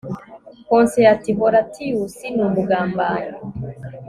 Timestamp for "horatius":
1.37-2.15